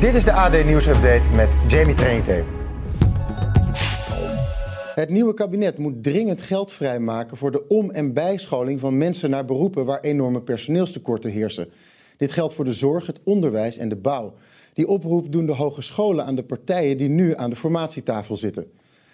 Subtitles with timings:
[0.00, 2.44] Dit is de AD Nieuws Update met Jamie Trainte.
[4.94, 9.44] Het nieuwe kabinet moet dringend geld vrijmaken voor de om- en bijscholing van mensen naar
[9.44, 11.68] beroepen waar enorme personeelstekorten heersen.
[12.16, 14.34] Dit geldt voor de zorg, het onderwijs en de bouw.
[14.72, 18.66] Die oproep doen de hogescholen aan de partijen die nu aan de formatietafel zitten.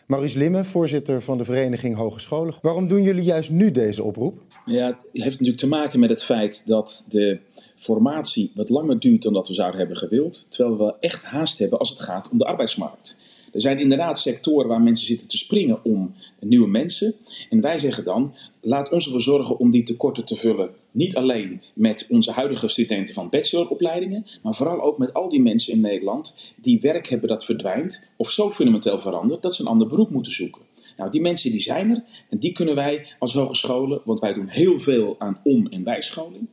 [0.06, 2.54] Maurice Limme, voorzitter van de Vereniging Hogescholen.
[2.62, 4.40] Waarom doen jullie juist nu deze oproep?
[4.64, 7.38] Ja, het heeft natuurlijk te maken met het feit dat de
[7.86, 10.46] formatie wat langer duurt dan dat we zouden hebben gewild.
[10.48, 13.18] Terwijl we echt haast hebben als het gaat om de arbeidsmarkt.
[13.52, 17.14] Er zijn inderdaad sectoren waar mensen zitten te springen om nieuwe mensen.
[17.50, 20.70] En wij zeggen dan, laat ons ervoor zorgen om die tekorten te vullen.
[20.90, 25.72] Niet alleen met onze huidige studenten van bacheloropleidingen, maar vooral ook met al die mensen
[25.72, 29.86] in Nederland die werk hebben dat verdwijnt of zo fundamenteel verandert dat ze een ander
[29.86, 30.62] beroep moeten zoeken.
[30.96, 34.48] Nou, die mensen die zijn er en die kunnen wij als hogescholen, want wij doen
[34.48, 36.46] heel veel aan om- en bijscholing.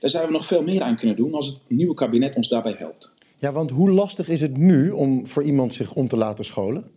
[0.00, 2.74] Daar zouden we nog veel meer aan kunnen doen als het nieuwe kabinet ons daarbij
[2.78, 3.14] helpt.
[3.38, 6.90] Ja, want hoe lastig is het nu om voor iemand zich om te laten scholen?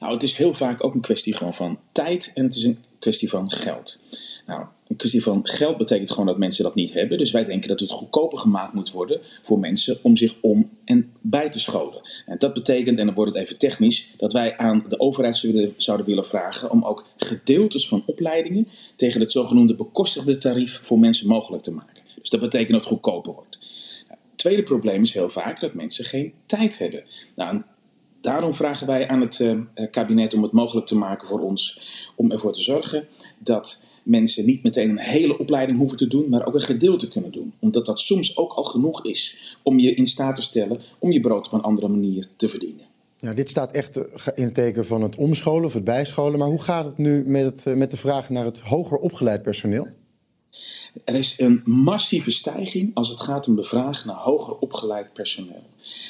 [0.00, 2.78] Nou, het is heel vaak ook een kwestie gewoon van tijd en het is een
[2.98, 4.02] kwestie van geld.
[4.46, 7.18] Nou, een kwestie van geld betekent gewoon dat mensen dat niet hebben.
[7.18, 11.08] Dus wij denken dat het goedkoper gemaakt moet worden voor mensen om zich om en
[11.20, 12.00] bij te scholen.
[12.26, 15.46] En dat betekent, en dan wordt het even technisch, dat wij aan de overheid
[15.76, 21.28] zouden willen vragen om ook gedeeltes van opleidingen tegen het zogenoemde bekostigde tarief voor mensen
[21.28, 21.97] mogelijk te maken.
[22.30, 23.58] Dus dat betekent dat het goedkoper wordt.
[24.08, 27.04] Het tweede probleem is heel vaak dat mensen geen tijd hebben.
[27.36, 27.62] Nou,
[28.20, 31.80] daarom vragen wij aan het uh, kabinet om het mogelijk te maken voor ons
[32.16, 33.06] om ervoor te zorgen
[33.38, 37.32] dat mensen niet meteen een hele opleiding hoeven te doen, maar ook een gedeelte kunnen
[37.32, 37.52] doen.
[37.58, 41.20] Omdat dat soms ook al genoeg is om je in staat te stellen om je
[41.20, 42.86] brood op een andere manier te verdienen.
[43.16, 43.96] Ja, dit staat echt
[44.34, 46.38] in het teken van het omscholen of het bijscholen.
[46.38, 49.86] Maar hoe gaat het nu met, het, met de vraag naar het hoger opgeleid personeel?
[51.04, 55.62] Er is een massieve stijging als het gaat om de vraag naar hoger opgeleid personeel.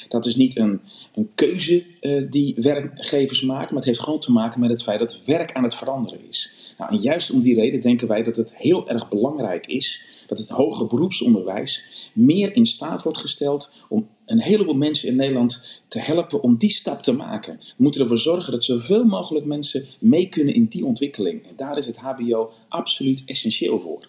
[0.07, 0.81] Dat is niet een,
[1.13, 4.99] een keuze uh, die werkgevers maken, maar het heeft gewoon te maken met het feit
[4.99, 6.51] dat werk aan het veranderen is.
[6.77, 10.39] Nou, en juist om die reden denken wij dat het heel erg belangrijk is dat
[10.39, 11.83] het hoger beroepsonderwijs
[12.13, 16.69] meer in staat wordt gesteld om een heleboel mensen in Nederland te helpen om die
[16.69, 17.57] stap te maken.
[17.59, 21.47] We moeten ervoor zorgen dat zoveel mogelijk mensen mee kunnen in die ontwikkeling.
[21.47, 24.07] En daar is het HBO absoluut essentieel voor.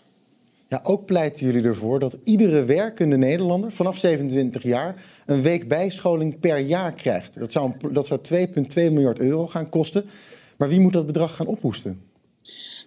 [0.70, 6.40] Ja, ook pleiten jullie ervoor dat iedere werkende Nederlander vanaf 27 jaar een week bijscholing
[6.40, 7.38] per jaar krijgt.
[7.38, 10.04] Dat zou, dat zou 2,2 miljard euro gaan kosten.
[10.56, 12.00] Maar wie moet dat bedrag gaan ophoesten?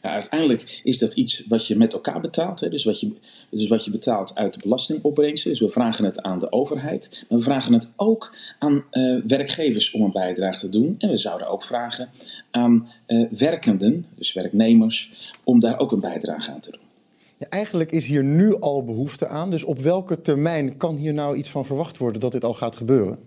[0.02, 2.60] Nou, uiteindelijk is dat iets wat je met elkaar betaalt.
[2.60, 2.70] Hè?
[2.70, 3.14] Dus, wat je,
[3.50, 5.50] dus wat je betaalt uit de belastingopbrengsten.
[5.50, 7.26] Dus we vragen het aan de overheid.
[7.30, 10.96] Maar we vragen het ook aan uh, werkgevers om een bijdrage te doen.
[10.98, 12.10] En we zouden ook vragen
[12.52, 16.82] aan uh, werkenden, dus werknemers, om daar ook een bijdrage aan te doen.
[17.38, 19.50] Ja, eigenlijk is hier nu al behoefte aan.
[19.52, 22.76] Dus op welke termijn kan hier nou iets van verwacht worden dat dit al gaat
[22.76, 23.18] gebeuren?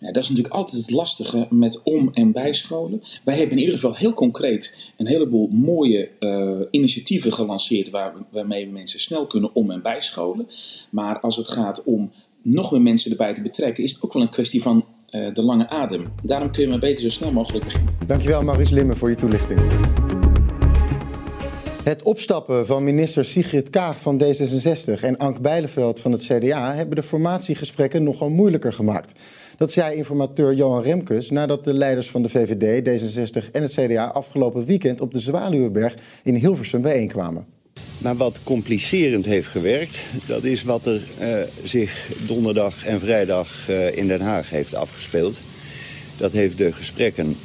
[0.00, 3.02] Ja, dat is natuurlijk altijd het lastige met om- en bijscholen.
[3.24, 8.66] Wij hebben in ieder geval heel concreet een heleboel mooie uh, initiatieven gelanceerd waar, waarmee
[8.66, 10.46] we mensen snel kunnen om- en bijscholen.
[10.90, 12.10] Maar als het gaat om
[12.42, 15.42] nog meer mensen erbij te betrekken, is het ook wel een kwestie van uh, de
[15.42, 16.12] lange adem.
[16.22, 17.94] Daarom kun je maar beter zo snel mogelijk beginnen.
[18.06, 19.60] Dankjewel Maurice Limme voor je toelichting.
[21.84, 26.96] Het opstappen van minister Sigrid Kaag van D66 en Ank Bijleveld van het CDA hebben
[26.96, 29.18] de formatiegesprekken nogal moeilijker gemaakt.
[29.56, 34.04] Dat zei informateur Johan Remkes nadat de leiders van de VVD, D66 en het CDA
[34.04, 37.46] afgelopen weekend op de Zwaluwenberg in Hilversum bijeenkwamen.
[37.98, 43.96] Maar wat complicerend heeft gewerkt, dat is wat er uh, zich donderdag en vrijdag uh,
[43.96, 45.38] in Den Haag heeft afgespeeld.
[46.16, 47.36] Dat heeft de gesprekken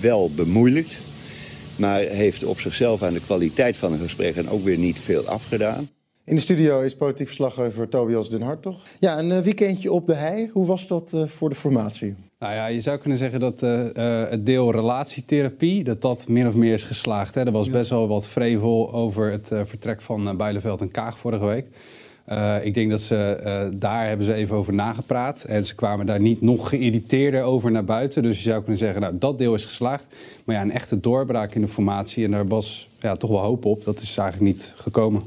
[0.00, 0.96] wel bemoeilijkt,
[1.76, 5.88] maar heeft op zichzelf aan de kwaliteit van de gesprekken ook weer niet veel afgedaan.
[6.26, 8.82] In de studio is politiek verslaggever Tobias Den Hartog.
[9.00, 10.50] Ja, een weekendje op de hei.
[10.52, 12.14] Hoe was dat uh, voor de formatie?
[12.38, 16.46] Nou ja, je zou kunnen zeggen dat uh, uh, het deel relatietherapie, dat dat min
[16.46, 17.34] of meer is geslaagd.
[17.34, 17.44] Hè.
[17.44, 17.72] Er was ja.
[17.72, 21.66] best wel wat vrevel over het vertrek van uh, Bijleveld en Kaag vorige week.
[22.62, 25.44] Ik denk dat ze daar hebben ze even over nagepraat.
[25.44, 28.22] En ze kwamen daar niet nog geïrriteerder over naar buiten.
[28.22, 30.06] Dus je zou kunnen zeggen, nou, dat deel is geslaagd.
[30.44, 32.24] Maar ja, een echte doorbraak in de formatie.
[32.24, 33.84] En daar was ja, toch wel hoop op.
[33.84, 35.22] Dat is eigenlijk niet gekomen.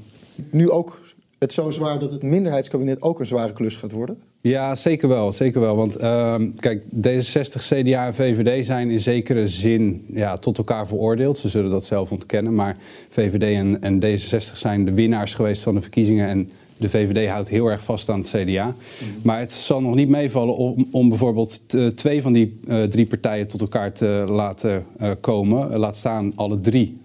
[0.52, 1.00] Nu ook
[1.38, 4.18] het zo zwaar dat het minderheidskabinet ook een zware klus gaat worden?
[4.42, 5.32] Ja, zeker wel.
[5.32, 5.76] Zeker wel.
[5.76, 11.38] Want uh, kijk, D66, CDA en VVD zijn in zekere zin ja, tot elkaar veroordeeld.
[11.38, 12.56] Ze zullen dat zelf ontkennen.
[12.56, 12.78] Maar
[13.10, 16.28] VVD en, en D66 zijn de winnaars geweest van de verkiezingen.
[16.28, 16.50] En
[16.80, 18.76] de VVD houdt heel erg vast aan het CDA.
[19.24, 21.62] Maar het zal nog niet meevallen om, om bijvoorbeeld
[21.96, 25.78] twee van die uh, drie partijen tot elkaar te laten uh, komen.
[25.78, 26.98] laat staan alle drie.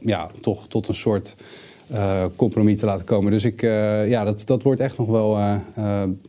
[0.00, 1.36] Ja, toch tot een soort
[2.36, 3.32] compromis te laten komen.
[3.32, 3.60] Dus ik,
[4.06, 5.38] ja, dat, dat wordt echt nog wel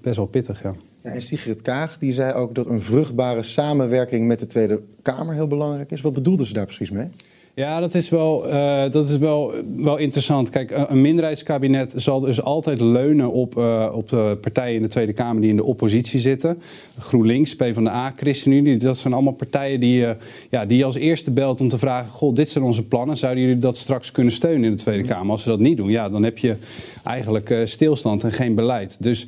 [0.01, 0.63] best wel pittig.
[0.63, 0.73] Ja.
[1.05, 5.33] Ja, en Sigrid Kaag die zei ook dat een vruchtbare samenwerking met de Tweede Kamer
[5.33, 6.01] heel belangrijk is.
[6.01, 7.07] Wat bedoelde ze daar precies mee?
[7.55, 10.49] Ja, dat is wel, uh, dat is wel, wel interessant.
[10.49, 15.13] Kijk, een minderheidskabinet zal dus altijd leunen op, uh, op de partijen in de Tweede
[15.13, 16.61] Kamer die in de oppositie zitten.
[16.99, 20.09] GroenLinks, PvdA, ChristenUnie, dat zijn allemaal partijen die, uh,
[20.49, 22.11] ja, die als eerste belt om te vragen...
[22.11, 25.31] goh, dit zijn onze plannen, zouden jullie dat straks kunnen steunen in de Tweede Kamer?
[25.31, 26.55] Als ze dat niet doen, ja, dan heb je
[27.03, 29.03] eigenlijk stilstand en geen beleid.
[29.03, 29.27] Dus...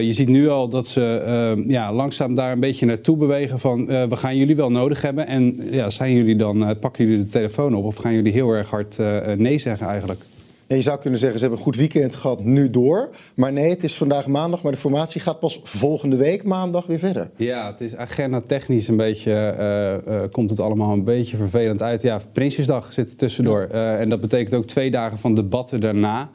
[0.00, 4.16] Je ziet nu al dat ze ja, langzaam daar een beetje naartoe bewegen van we
[4.16, 5.26] gaan jullie wel nodig hebben.
[5.26, 8.68] En ja, zijn jullie dan, pakken jullie de telefoon op of gaan jullie heel erg
[8.68, 8.98] hard
[9.38, 10.20] nee zeggen eigenlijk?
[10.68, 13.08] Ja, je zou kunnen zeggen, ze hebben een goed weekend gehad, nu door.
[13.34, 16.98] Maar nee, het is vandaag maandag, maar de formatie gaat pas volgende week maandag weer
[16.98, 17.30] verder.
[17.36, 22.02] Ja, het is agenda technisch een beetje, komt het allemaal een beetje vervelend uit.
[22.02, 23.68] Ja, Prinsjesdag zit er tussendoor.
[23.72, 23.96] Ja.
[23.96, 26.30] en dat betekent ook twee dagen van debatten daarna.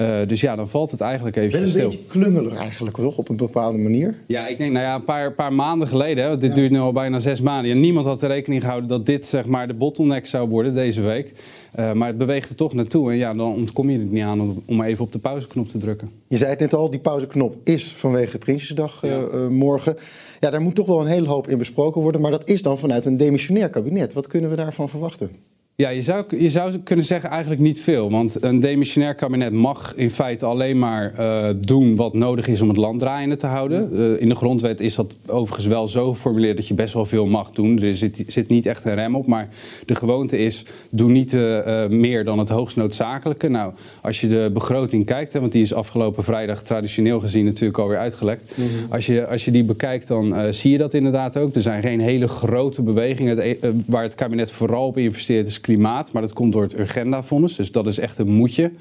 [0.00, 1.82] Uh, dus ja, dan valt het eigenlijk even Wel stil.
[1.82, 3.16] een beetje klungelig eigenlijk, toch?
[3.16, 4.14] Op een bepaalde manier.
[4.26, 6.56] Ja, ik denk, nou ja, een paar, paar maanden geleden, hè, dit ja.
[6.56, 7.70] duurt nu al bijna zes maanden.
[7.72, 11.00] En niemand had er rekening gehouden dat dit zeg maar de bottleneck zou worden deze
[11.00, 11.32] week.
[11.78, 13.10] Uh, maar het beweegt er toch naartoe.
[13.10, 15.78] En ja, dan ontkom je er niet aan om, om even op de pauzeknop te
[15.78, 16.10] drukken.
[16.28, 19.18] Je zei het net al, die pauzeknop is vanwege Prinsjesdag ja.
[19.34, 19.96] uh, morgen.
[20.40, 22.20] Ja, daar moet toch wel een hele hoop in besproken worden.
[22.20, 24.12] Maar dat is dan vanuit een demissionair kabinet.
[24.12, 25.30] Wat kunnen we daarvan verwachten?
[25.78, 28.10] Ja, je zou, je zou kunnen zeggen eigenlijk niet veel.
[28.10, 32.68] Want een demissionair kabinet mag in feite alleen maar uh, doen wat nodig is om
[32.68, 33.90] het land draaiende te houden.
[33.92, 37.26] Uh, in de grondwet is dat overigens wel zo geformuleerd dat je best wel veel
[37.26, 37.82] mag doen.
[37.82, 39.26] Er zit, zit niet echt een rem op.
[39.26, 39.48] Maar
[39.86, 43.48] de gewoonte is, doe niet uh, meer dan het hoogst noodzakelijke.
[43.48, 47.78] Nou, als je de begroting kijkt, hè, want die is afgelopen vrijdag traditioneel gezien natuurlijk
[47.78, 48.52] alweer uitgelekt.
[48.56, 48.92] Mm -hmm.
[48.92, 51.54] als, je, als je die bekijkt, dan zie je dat inderdaad ook.
[51.54, 53.38] Er zijn geen hele grote bewegingen.
[53.38, 57.56] Het, waar het kabinet vooral op investeert is klimaat, maar dat komt door het Urgenda-fonds.
[57.56, 58.72] Dus dat is echt een moetje.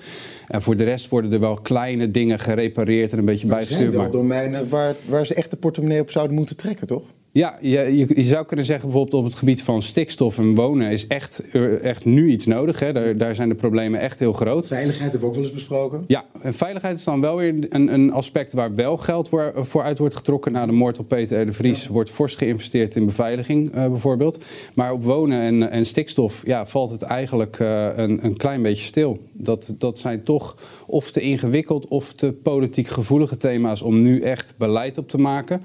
[0.47, 3.81] En voor de rest worden er wel kleine dingen gerepareerd en een beetje bijgestuurd.
[3.81, 7.03] Er zijn wel domeinen waar, waar ze echt de portemonnee op zouden moeten trekken, toch?
[7.35, 10.91] Ja, je, je, je, zou kunnen zeggen bijvoorbeeld op het gebied van stikstof en wonen
[10.91, 11.43] is echt,
[11.81, 12.79] echt nu iets nodig.
[12.79, 12.93] Hè.
[12.93, 14.67] Daar, daar zijn de problemen echt heel groot.
[14.67, 16.03] Veiligheid hebben we ook wel eens besproken.
[16.07, 19.83] Ja, en veiligheid is dan wel weer een, een aspect waar wel geld voor, voor
[19.83, 20.51] uit wordt getrokken.
[20.51, 21.45] Na de moord op Peter R.
[21.45, 21.91] de Vries ja.
[21.91, 24.43] wordt fors geïnvesteerd in beveiliging uh, bijvoorbeeld.
[24.73, 28.83] Maar op wonen en, en stikstof ja, valt het eigenlijk uh, een, een klein beetje
[28.83, 29.19] stil.
[29.33, 34.55] Dat, dat zijn toch of te ingewikkeld of te politiek gevoelige thema's om nu echt
[34.57, 35.61] beleid op te maken.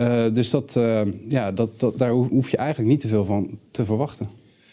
[0.00, 3.58] Uh, dus dat, uh, ja, dat, dat, daar hoef je eigenlijk niet te veel van
[3.70, 4.28] te verwachten.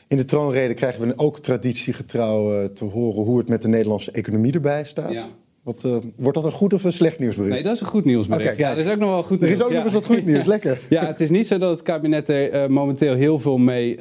[0.07, 4.12] In de troonrede krijgen we ook traditiegetrouw uh, te horen hoe het met de Nederlandse
[4.12, 5.12] economie erbij staat.
[5.12, 5.25] Ja.
[5.66, 7.54] Wat, wordt dat een goed of een slecht nieuwsbericht?
[7.54, 8.52] Nee, dat is een goed nieuwsbericht.
[8.52, 9.52] Okay, ja, er is ook nog wel goed nieuws.
[9.52, 9.76] Er is ook ja.
[9.76, 10.80] nog eens wat goed nieuws, lekker.
[10.90, 13.98] Ja, het is niet zo dat het kabinet er momenteel heel veel mee,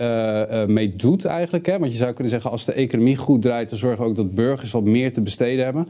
[0.66, 1.66] mee doet eigenlijk.
[1.66, 1.78] Hè?
[1.78, 3.68] Want je zou kunnen zeggen, als de economie goed draait...
[3.68, 5.88] dan zorgen we ook dat burgers wat meer te besteden hebben.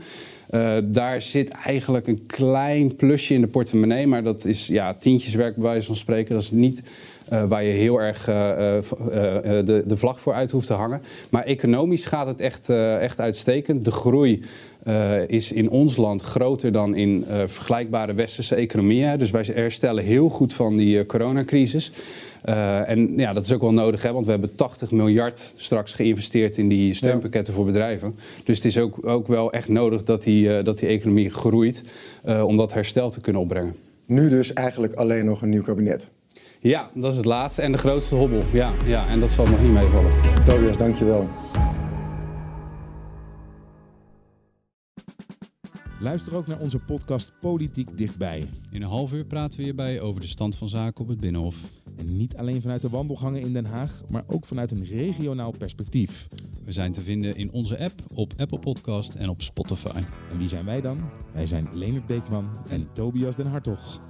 [0.93, 5.65] Daar zit eigenlijk een klein plusje in de portemonnee, maar dat is ja, tientjeswerk bij
[5.65, 6.35] wijze van spreken.
[6.35, 6.83] Dat is niet
[7.33, 11.03] uh, waar je heel erg uh, de, de vlag voor uit hoeft te hangen.
[11.31, 13.85] Maar economisch gaat het echt, echt uitstekend.
[13.85, 14.43] De groei
[15.27, 19.19] is in ons land groter dan in vergelijkbare westerse economieën.
[19.19, 21.93] Dus wij herstellen heel goed van die coronacrisis.
[22.49, 25.93] Uh, en ja, dat is ook wel nodig, hè, want we hebben 80 miljard straks
[25.93, 27.59] geïnvesteerd in die steunpakketten ja.
[27.59, 28.15] voor bedrijven.
[28.45, 31.83] Dus het is ook, ook wel echt nodig dat die, dat die economie groeit
[32.25, 33.75] om dat herstel te kunnen opbrengen.
[34.07, 36.11] Nu dus eigenlijk alleen nog een nieuw kabinet.
[36.61, 38.43] Ja, dat is het laatste en de grootste hobbel.
[38.53, 40.13] Ja, ja en dat zal nog niet meevallen.
[40.45, 41.29] Tobias, dankjewel.
[46.05, 48.49] Luister ook naar onze podcast Politiek Dichtbij.
[48.71, 51.57] In een half uur praten we hierbij over de stand van zaken op het Binnenhof.
[51.97, 56.29] En niet alleen vanuit de wandelgangen in Den Haag, maar ook vanuit een regionaal perspectief.
[56.65, 60.03] We zijn te vinden in onze app, op Apple Podcast en op Spotify.
[60.31, 61.11] En wie zijn wij dan?
[61.33, 64.01] Wij zijn Leonard Beekman en Tobias den Hartog.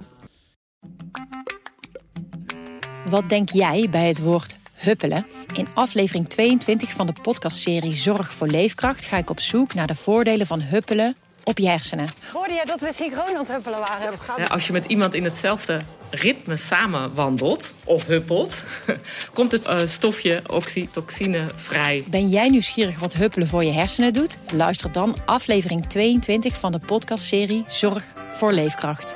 [3.09, 5.25] Wat denk jij bij het woord huppelen?
[5.53, 9.95] In aflevering 22 van de podcastserie Zorg voor Leefkracht ga ik op zoek naar de
[9.95, 12.09] voordelen van huppelen op je hersenen.
[12.33, 14.17] Hoorde jij dat we synchroon aan het huppelen waren?
[14.37, 18.63] Ja, als je met iemand in hetzelfde ritme samen wandelt of huppelt,
[19.33, 22.03] komt het uh, stofje oxytocine vrij.
[22.09, 24.37] Ben jij nieuwsgierig wat huppelen voor je hersenen doet?
[24.51, 29.15] Luister dan aflevering 22 van de podcastserie Zorg voor Leefkracht.